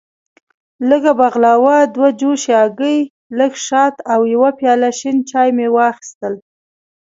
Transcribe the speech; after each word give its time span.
لږه 0.89 1.11
بغلاوه، 1.19 1.77
دوه 1.95 2.09
جوشې 2.19 2.53
هګۍ، 2.61 2.99
لږ 3.37 3.53
شات 3.65 3.95
او 4.13 4.21
یو 4.33 4.43
پیاله 4.59 4.89
شین 4.99 5.17
چای 5.29 5.49
مې 5.57 5.67
واخیستل. 5.75 6.33